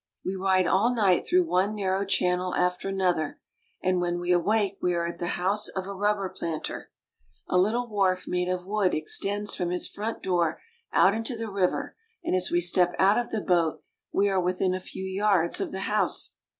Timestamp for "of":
5.67-5.85, 8.49-8.65, 13.19-13.29, 15.61-15.71